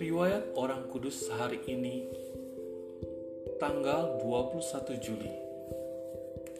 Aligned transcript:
Riwayat 0.00 0.56
Orang 0.56 0.88
Kudus 0.88 1.28
hari 1.28 1.60
ini 1.68 2.08
tanggal 3.60 4.16
21 4.24 5.04
Juli. 5.04 5.36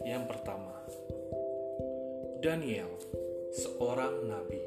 Yang 0.05 0.29
pertama, 0.29 0.77
Daniel, 2.45 2.93
seorang 3.49 4.29
nabi. 4.29 4.61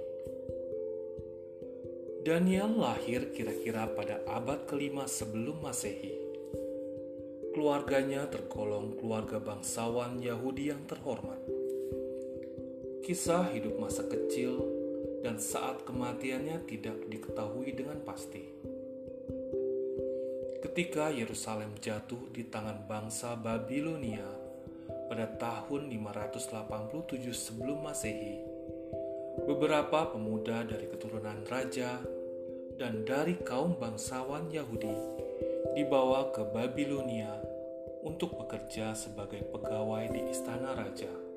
Daniel 2.27 2.75
lahir 2.75 3.31
kira-kira 3.31 3.87
pada 3.87 4.19
abad 4.27 4.67
kelima 4.67 5.07
sebelum 5.07 5.63
Masehi. 5.63 6.23
Keluarganya 7.53 8.33
tergolong 8.33 8.97
keluarga 8.97 9.37
bangsawan 9.37 10.25
Yahudi 10.25 10.73
yang 10.73 10.89
terhormat. 10.89 11.52
Kisah 13.03 13.51
hidup 13.51 13.83
masa 13.83 14.07
kecil 14.07 14.63
dan 15.27 15.35
saat 15.35 15.83
kematiannya 15.83 16.63
tidak 16.71 17.03
diketahui 17.11 17.75
dengan 17.75 17.99
pasti. 18.07 18.47
Ketika 20.63 21.11
Yerusalem 21.11 21.75
jatuh 21.83 22.31
di 22.31 22.47
tangan 22.47 22.87
bangsa 22.87 23.35
Babilonia 23.35 24.23
pada 25.11 25.27
tahun 25.35 25.91
587 25.91 27.27
sebelum 27.35 27.83
Masehi, 27.83 28.39
beberapa 29.51 30.07
pemuda 30.15 30.63
dari 30.63 30.87
keturunan 30.87 31.43
raja 31.51 31.99
dan 32.79 33.03
dari 33.03 33.35
kaum 33.43 33.83
bangsawan 33.83 34.47
Yahudi 34.55 34.95
dibawa 35.75 36.31
ke 36.31 36.47
Babilonia 36.55 37.35
untuk 38.07 38.39
bekerja 38.39 38.95
sebagai 38.95 39.43
pegawai 39.51 40.07
di 40.07 40.23
istana 40.31 40.79
raja. 40.79 41.32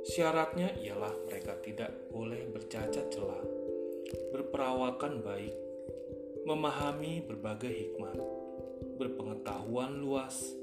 Syaratnya 0.00 0.80
ialah 0.80 1.12
mereka 1.28 1.60
tidak 1.60 1.92
boleh 2.08 2.48
bercacat 2.48 3.12
celah, 3.12 3.44
berperawakan 4.32 5.20
baik, 5.20 5.52
memahami 6.48 7.20
berbagai 7.20 7.68
hikmat, 7.68 8.16
berpengetahuan 8.96 10.00
luas, 10.00 10.56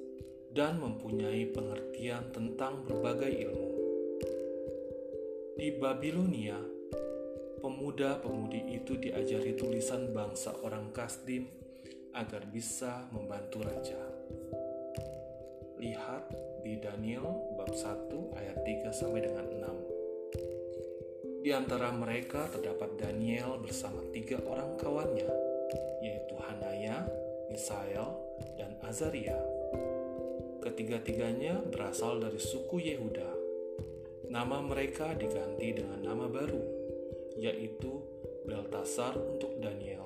dan 0.49 0.81
mempunyai 0.81 1.53
pengertian 1.53 2.33
tentang 2.33 2.81
berbagai 2.81 3.29
ilmu. 3.29 3.69
Di 5.53 5.69
Babilonia, 5.77 6.57
pemuda-pemudi 7.61 8.73
itu 8.73 8.97
diajari 8.97 9.53
tulisan 9.53 10.09
bangsa 10.17 10.57
orang 10.65 10.89
Kasdim 10.89 11.45
agar 12.17 12.41
bisa 12.49 13.05
membantu 13.13 13.61
raja. 13.61 14.16
Lihat 15.77 16.33
di 16.65 16.81
Daniel 16.81 17.53
bab 17.53 17.69
1 17.69 18.09
ayat 18.33 18.57
3 18.65 18.89
sampai 18.89 19.21
dengan 19.21 19.45
6. 19.45 21.45
Di 21.45 21.53
antara 21.53 21.93
mereka 21.93 22.49
terdapat 22.49 22.97
Daniel 22.97 23.61
bersama 23.61 24.01
tiga 24.09 24.41
orang 24.49 24.73
kawannya, 24.75 25.29
yaitu 26.01 26.33
Hanaya, 26.43 27.05
Misael, 27.53 28.09
dan 28.57 28.73
Azaria. 28.83 29.37
Ketiga-tiganya 30.65 31.61
berasal 31.61 32.19
dari 32.19 32.41
suku 32.41 32.81
Yehuda. 32.81 33.29
Nama 34.27 34.59
mereka 34.59 35.15
diganti 35.15 35.71
dengan 35.77 36.03
nama 36.03 36.27
baru, 36.27 36.59
yaitu 37.39 38.03
Beltasar 38.43 39.15
untuk 39.15 39.55
Daniel, 39.61 40.03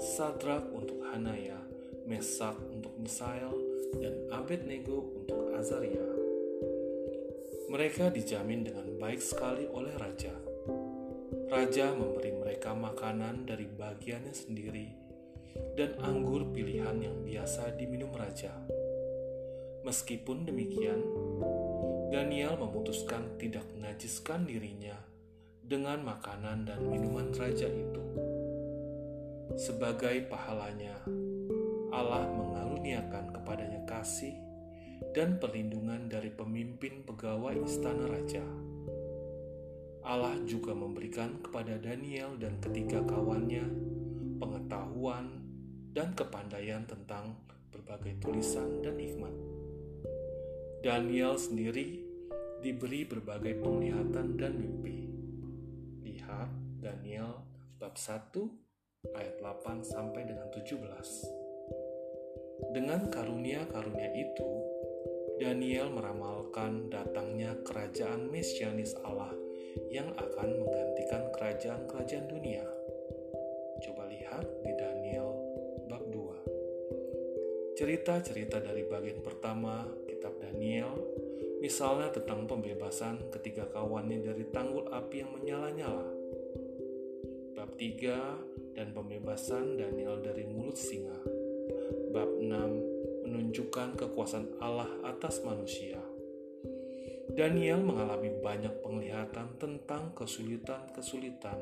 Sadrak 0.00 0.72
untuk 0.72 1.04
Hanaya, 1.12 1.60
Mesak 2.08 2.56
untuk 2.72 2.96
Misael, 2.96 3.67
dan 3.96 4.28
Abednego 4.28 5.16
untuk 5.16 5.56
Azaria. 5.56 6.04
Mereka 7.68 8.12
dijamin 8.12 8.68
dengan 8.68 8.84
baik 9.00 9.20
sekali 9.20 9.64
oleh 9.68 9.92
raja. 9.96 10.32
Raja 11.48 11.96
memberi 11.96 12.36
mereka 12.36 12.76
makanan 12.76 13.48
dari 13.48 13.64
bagiannya 13.64 14.36
sendiri 14.36 14.88
dan 15.76 15.96
anggur 16.04 16.48
pilihan 16.52 17.00
yang 17.00 17.16
biasa 17.24 17.76
diminum 17.80 18.12
raja. 18.12 18.52
Meskipun 19.86 20.44
demikian, 20.44 21.00
Daniel 22.12 22.60
memutuskan 22.60 23.40
tidak 23.40 23.64
menajiskan 23.72 24.44
dirinya 24.44 24.96
dengan 25.64 26.00
makanan 26.04 26.64
dan 26.68 26.80
minuman 26.88 27.32
raja 27.36 27.68
itu. 27.68 28.04
Sebagai 29.56 30.28
pahalanya, 30.28 31.04
Allah 31.92 32.28
mengaruniakan 32.28 33.32
kepadanya 33.32 33.77
kasih 33.98 34.38
dan 35.10 35.42
perlindungan 35.42 36.06
dari 36.06 36.30
pemimpin 36.30 37.02
pegawai 37.02 37.58
istana 37.66 38.06
raja. 38.06 38.46
Allah 40.06 40.38
juga 40.46 40.70
memberikan 40.70 41.42
kepada 41.42 41.74
Daniel 41.82 42.38
dan 42.38 42.62
ketiga 42.62 43.02
kawannya 43.02 43.66
pengetahuan 44.38 45.42
dan 45.90 46.14
kepandaian 46.14 46.86
tentang 46.86 47.42
berbagai 47.74 48.22
tulisan 48.22 48.78
dan 48.86 48.94
hikmat. 49.02 49.34
Daniel 50.78 51.34
sendiri 51.34 51.98
diberi 52.62 53.02
berbagai 53.02 53.58
penglihatan 53.58 54.38
dan 54.38 54.54
mimpi. 54.54 55.10
Lihat 56.06 56.54
Daniel 56.78 57.42
bab 57.82 57.98
1 57.98 58.30
ayat 59.10 59.42
8 59.42 59.82
sampai 59.82 60.22
dengan 60.22 60.46
17. 60.54 61.47
Dengan 62.58 63.06
karunia-karunia 63.06 64.10
itu, 64.18 64.50
Daniel 65.38 65.94
meramalkan 65.94 66.90
datangnya 66.90 67.54
kerajaan 67.62 68.26
mesianis 68.26 68.98
Allah 69.06 69.30
yang 69.94 70.10
akan 70.18 70.48
menggantikan 70.58 71.30
kerajaan-kerajaan 71.30 72.26
dunia. 72.26 72.66
Coba 73.86 74.10
lihat 74.10 74.42
di 74.66 74.74
Daniel 74.74 75.30
bab 75.86 76.02
2. 76.10 77.78
Cerita-cerita 77.78 78.58
dari 78.58 78.82
bagian 78.82 79.22
pertama 79.22 79.86
kitab 80.10 80.34
Daniel, 80.42 80.98
misalnya 81.62 82.10
tentang 82.10 82.50
pembebasan 82.50 83.30
ketiga 83.30 83.70
kawannya 83.70 84.18
dari 84.18 84.50
tanggul 84.50 84.90
api 84.90 85.22
yang 85.22 85.30
menyala-nyala. 85.30 86.10
Bab 87.54 87.78
3 87.78 88.74
dan 88.74 88.90
pembebasan 88.90 89.78
Daniel 89.78 90.18
dari 90.18 90.42
mulut 90.42 90.74
singa 90.74 91.37
bab 92.12 92.28
6 92.40 93.28
menunjukkan 93.28 93.96
kekuasaan 94.00 94.48
Allah 94.60 94.88
atas 95.04 95.44
manusia. 95.44 96.00
Daniel 97.28 97.84
mengalami 97.84 98.32
banyak 98.40 98.80
penglihatan 98.80 99.52
tentang 99.60 100.16
kesulitan-kesulitan 100.16 101.60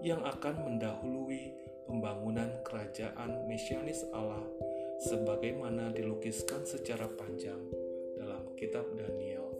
yang 0.00 0.24
akan 0.24 0.64
mendahului 0.66 1.52
pembangunan 1.86 2.50
kerajaan 2.64 3.44
mesianis 3.46 4.02
Allah 4.10 4.42
sebagaimana 5.06 5.92
dilukiskan 5.92 6.64
secara 6.64 7.06
panjang 7.06 7.60
dalam 8.16 8.56
kitab 8.56 8.88
Daniel 8.96 9.52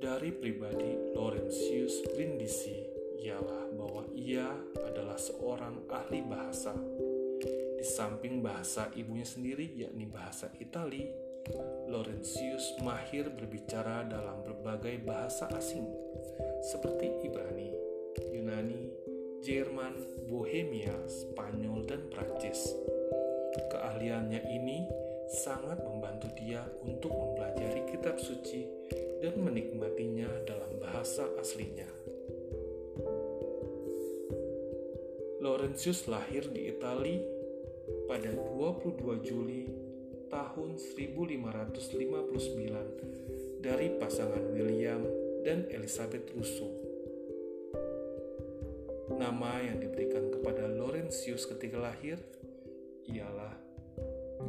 dari 0.00 0.32
pribadi 0.32 1.12
Laurentius 1.12 2.00
Brindisi 2.16 2.80
ialah 3.20 3.68
bahwa 3.76 4.08
ia 4.16 4.48
adalah 4.80 5.20
seorang 5.20 5.84
ahli 5.92 6.24
bahasa. 6.24 6.72
Di 7.76 7.84
samping 7.84 8.40
bahasa 8.40 8.88
ibunya 8.96 9.28
sendiri 9.28 9.68
yakni 9.76 10.08
bahasa 10.08 10.48
Itali, 10.64 11.04
Laurentius 11.92 12.80
mahir 12.80 13.28
berbicara 13.36 14.08
dalam 14.08 14.40
berbagai 14.48 14.96
bahasa 15.04 15.52
asing 15.52 16.05
seperti 16.62 17.10
Ibrani, 17.26 17.70
Yunani, 18.32 18.90
Jerman, 19.44 19.94
Bohemia, 20.26 20.96
Spanyol, 21.06 21.86
dan 21.86 22.02
Prancis. 22.10 22.74
Keahliannya 23.70 24.42
ini 24.52 24.84
sangat 25.26 25.82
membantu 25.82 26.30
dia 26.38 26.62
untuk 26.86 27.10
mempelajari 27.14 27.82
kitab 27.90 28.18
suci 28.18 28.66
dan 29.22 29.38
menikmatinya 29.42 30.28
dalam 30.46 30.78
bahasa 30.78 31.26
aslinya. 31.38 31.86
Laurentius 35.42 36.06
lahir 36.10 36.48
di 36.50 36.68
Italia 36.70 37.22
pada 38.10 38.34
22 38.34 39.22
Juli 39.22 39.70
tahun 40.26 40.74
1559 40.74 43.62
dari 43.62 43.94
pasangan 43.98 44.42
William 44.50 45.25
dan 45.46 45.62
Elizabeth 45.70 46.26
Rousseau. 46.34 46.74
Nama 49.14 49.62
yang 49.62 49.78
diberikan 49.78 50.26
kepada 50.34 50.66
Laurentius 50.66 51.46
ketika 51.46 51.78
lahir 51.78 52.18
ialah 53.06 53.54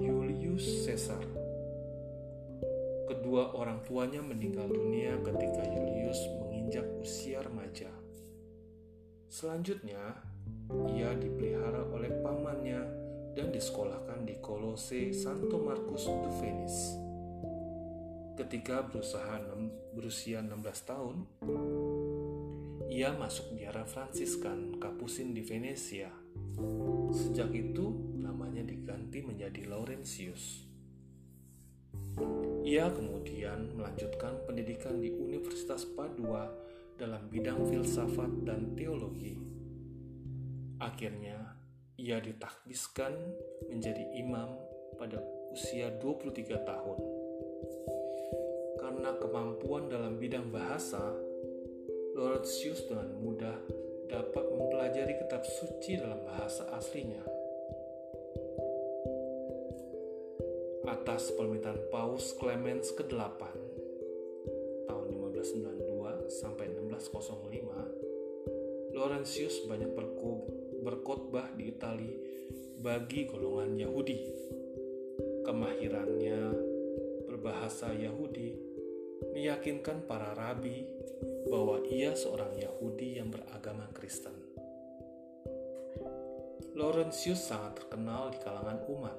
Julius 0.01 0.89
Caesar. 0.89 1.21
Kedua 3.05 3.53
orang 3.53 3.85
tuanya 3.85 4.25
meninggal 4.25 4.73
dunia 4.73 5.21
ketika 5.21 5.69
Julius 5.69 6.17
menginjak 6.41 6.89
usia 6.97 7.45
remaja. 7.45 7.93
Selanjutnya, 9.29 10.17
ia 10.97 11.13
dipelihara 11.13 11.93
oleh 11.93 12.09
pamannya 12.25 12.81
dan 13.37 13.53
disekolahkan 13.53 14.25
di 14.25 14.41
Kolose 14.41 15.13
Santo 15.13 15.61
Markus 15.61 16.09
du 16.09 16.31
Venice. 16.41 17.06
Ketika 18.37 18.85
berusaha 18.85 19.41
berusia 19.97 20.45
16 20.45 20.61
tahun, 20.85 21.25
ia 22.85 23.09
masuk 23.17 23.57
biara 23.57 23.81
Fransiskan 23.81 24.77
Kapusin 24.77 25.33
di 25.33 25.41
Venesia. 25.41 26.13
Sejak 27.09 27.49
itu, 27.57 27.97
namanya 28.21 28.61
diganti 28.61 29.25
menjadi 29.25 29.65
Laurentius. 29.65 30.69
Ia 32.61 32.93
kemudian 32.93 33.73
melanjutkan 33.73 34.45
pendidikan 34.45 35.01
di 35.01 35.09
Universitas 35.09 35.89
Padua 35.97 36.45
dalam 36.93 37.33
bidang 37.33 37.65
filsafat 37.65 38.45
dan 38.45 38.77
teologi. 38.77 39.33
Akhirnya, 40.77 41.57
ia 41.97 42.21
ditakbiskan 42.21 43.17
menjadi 43.65 44.05
imam 44.13 44.61
pada 45.01 45.25
usia 45.49 45.89
23 45.97 46.53
tahun. 46.61 47.16
Karena 49.07 49.23
kemampuan 49.23 49.87
dalam 49.87 50.19
bidang 50.19 50.51
bahasa, 50.51 50.99
Laurentius 52.11 52.91
dengan 52.91 53.15
mudah 53.23 53.55
dapat 54.03 54.43
mempelajari 54.51 55.15
kitab 55.23 55.47
suci 55.47 55.95
dalam 55.95 56.27
bahasa 56.27 56.67
aslinya. 56.75 57.23
atas 60.91 61.31
permintaan 61.39 61.87
Paus 61.87 62.35
Clemens 62.35 62.91
ke-8 62.99 63.47
tahun 64.91 65.05
1592 65.07 66.27
sampai 66.27 66.67
1605, 66.75 68.91
Laurentius 68.91 69.63
banyak 69.71 69.87
berkhotbah 70.83 71.55
di 71.55 71.71
Italia 71.71 72.11
bagi 72.83 73.23
golongan 73.23 73.87
Yahudi. 73.87 74.19
Kemahirannya 75.47 76.39
berbahasa 77.23 77.95
Yahudi 77.95 78.56
meyakinkan 79.37 80.09
para 80.09 80.33
rabi 80.33 80.89
bahwa 81.45 81.85
ia 81.85 82.17
seorang 82.17 82.57
Yahudi 82.57 83.21
yang 83.21 83.29
beragama 83.29 83.85
Kristen. 83.93 84.33
Laurentius 86.73 87.45
sangat 87.45 87.77
terkenal 87.77 88.33
di 88.33 88.41
kalangan 88.41 88.81
umat 88.89 89.17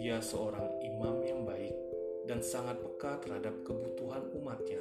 ia 0.00 0.16
seorang 0.24 0.80
imam 0.80 1.20
yang 1.20 1.44
baik 1.44 1.76
dan 2.24 2.40
sangat 2.40 2.80
peka 2.80 3.20
terhadap 3.20 3.52
kebutuhan 3.68 4.24
umatnya. 4.32 4.80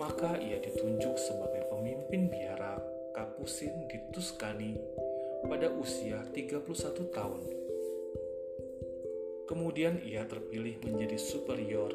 Maka 0.00 0.40
ia 0.40 0.56
ditunjuk 0.62 1.20
sebagai 1.20 1.68
pemimpin 1.68 2.32
biara 2.32 2.80
Kapusin 3.12 3.90
di 3.92 4.00
Tuscany 4.14 4.78
pada 5.44 5.68
usia 5.74 6.24
31 6.32 6.64
tahun. 7.12 7.57
Kemudian 9.48 10.04
ia 10.04 10.28
terpilih 10.28 10.76
menjadi 10.84 11.16
superior 11.16 11.88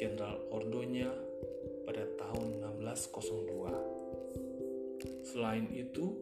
jenderal 0.00 0.40
ordonya 0.48 1.12
pada 1.84 2.08
tahun 2.16 2.64
1602. 2.80 5.28
Selain 5.28 5.68
itu, 5.76 6.16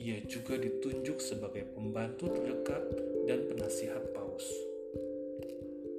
ia 0.00 0.16
juga 0.24 0.56
ditunjuk 0.56 1.20
sebagai 1.20 1.68
pembantu 1.76 2.32
terdekat 2.32 2.80
dan 3.28 3.44
penasihat 3.44 4.00
Paus. 4.16 4.48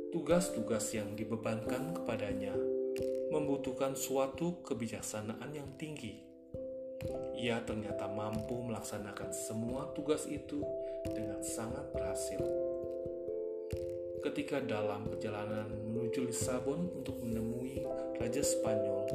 Tugas-tugas 0.09 0.89
yang 0.97 1.13
dibebankan 1.13 1.93
kepadanya 1.93 2.57
membutuhkan 3.29 3.93
suatu 3.93 4.65
kebijaksanaan 4.65 5.53
yang 5.53 5.69
tinggi. 5.77 6.25
Ia 7.37 7.61
ternyata 7.61 8.09
mampu 8.09 8.65
melaksanakan 8.65 9.29
semua 9.29 9.93
tugas 9.93 10.25
itu 10.25 10.65
dengan 11.05 11.45
sangat 11.45 11.93
berhasil. 11.93 12.41
Ketika 14.27 14.59
dalam 14.59 15.07
perjalanan 15.07 15.71
menuju 15.87 16.27
Lisabon 16.27 16.91
untuk 16.99 17.15
menemui 17.23 17.79
Raja 18.19 18.43
Spanyol, 18.43 19.07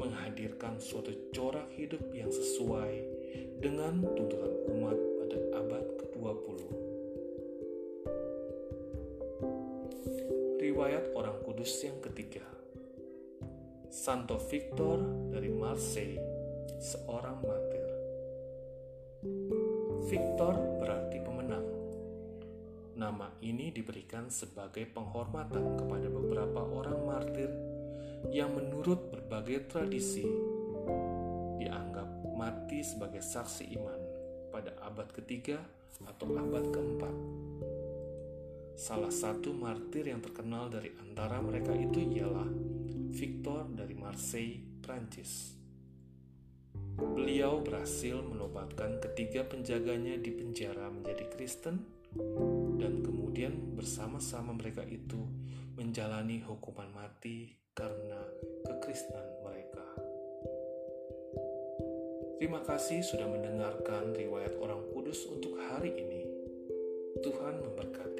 menghadirkan 0.00 0.80
suatu 0.80 1.12
corak 1.28 1.68
hidup 1.76 2.00
yang 2.16 2.32
sesuai 2.32 3.04
dengan 3.60 4.00
tuntutan 4.16 4.64
umat 4.72 4.96
pada 4.96 5.36
abad 5.60 5.84
ke-20. 6.00 6.83
Riwayat 10.74 11.14
orang 11.14 11.38
kudus 11.46 11.70
yang 11.86 12.02
ketiga 12.02 12.42
Santo 13.94 14.42
Victor 14.50 14.98
dari 15.30 15.46
Marseille 15.46 16.18
seorang 16.82 17.38
martir. 17.46 17.86
Victor 20.10 20.58
berarti 20.82 21.22
pemenang. 21.22 21.62
Nama 22.98 23.38
ini 23.46 23.70
diberikan 23.70 24.26
sebagai 24.34 24.82
penghormatan 24.90 25.78
kepada 25.78 26.10
beberapa 26.10 26.66
orang 26.66 27.06
martir 27.06 27.54
yang 28.34 28.58
menurut 28.58 29.14
berbagai 29.14 29.70
tradisi 29.70 30.26
dianggap 31.62 32.34
mati 32.34 32.82
sebagai 32.82 33.22
saksi 33.22 33.78
iman 33.78 34.00
pada 34.50 34.74
abad 34.82 35.06
ketiga 35.14 35.62
atau 36.02 36.34
abad 36.34 36.66
keempat. 36.74 37.14
Salah 38.74 39.14
satu 39.14 39.54
martir 39.54 40.10
yang 40.10 40.18
terkenal 40.18 40.66
dari 40.66 40.90
antara 40.98 41.38
mereka 41.38 41.70
itu 41.74 42.02
ialah 42.02 42.50
Victor 43.14 43.70
dari 43.70 43.94
Marseille, 43.94 44.82
Prancis. 44.82 45.54
Beliau 46.94 47.62
berhasil 47.62 48.18
menobatkan 48.18 48.98
ketiga 48.98 49.46
penjaganya 49.46 50.18
di 50.18 50.30
penjara 50.34 50.90
menjadi 50.90 51.26
Kristen 51.30 51.86
dan 52.78 53.02
kemudian 53.02 53.78
bersama-sama 53.78 54.54
mereka 54.54 54.82
itu 54.86 55.22
menjalani 55.74 56.42
hukuman 56.42 56.90
mati 56.94 57.54
karena 57.74 58.22
kekristenan 58.62 59.26
mereka. 59.42 59.86
Terima 62.38 62.62
kasih 62.62 63.02
sudah 63.02 63.26
mendengarkan 63.26 64.14
riwayat 64.14 64.54
orang 64.62 64.82
kudus 64.94 65.26
untuk 65.26 65.58
hari 65.70 65.90
ini. 65.90 66.22
Tuhan 67.22 67.58
memberkati. 67.62 68.13